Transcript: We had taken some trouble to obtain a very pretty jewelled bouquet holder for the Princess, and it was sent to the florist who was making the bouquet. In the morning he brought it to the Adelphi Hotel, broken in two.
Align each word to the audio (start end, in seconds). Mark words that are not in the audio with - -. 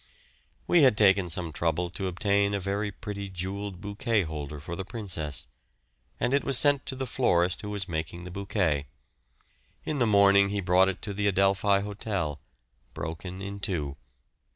We 0.65 0.81
had 0.81 0.97
taken 0.97 1.29
some 1.29 1.51
trouble 1.53 1.91
to 1.91 2.07
obtain 2.07 2.55
a 2.55 2.59
very 2.59 2.91
pretty 2.91 3.29
jewelled 3.29 3.81
bouquet 3.81 4.23
holder 4.23 4.59
for 4.59 4.75
the 4.75 4.83
Princess, 4.83 5.45
and 6.19 6.33
it 6.33 6.43
was 6.43 6.57
sent 6.57 6.87
to 6.87 6.95
the 6.95 7.05
florist 7.05 7.61
who 7.61 7.69
was 7.69 7.87
making 7.87 8.23
the 8.23 8.31
bouquet. 8.31 8.87
In 9.85 9.99
the 9.99 10.07
morning 10.07 10.49
he 10.49 10.59
brought 10.59 10.89
it 10.89 11.03
to 11.03 11.13
the 11.13 11.27
Adelphi 11.27 11.81
Hotel, 11.81 12.39
broken 12.95 13.43
in 13.43 13.59
two. 13.59 13.95